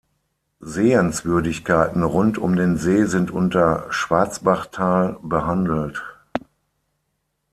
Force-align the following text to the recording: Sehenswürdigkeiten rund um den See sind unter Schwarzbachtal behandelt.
Sehenswürdigkeiten 0.61 2.01
rund 2.01 2.39
um 2.39 2.55
den 2.55 2.75
See 2.77 3.05
sind 3.05 3.29
unter 3.29 3.85
Schwarzbachtal 3.91 5.19
behandelt. 5.21 6.01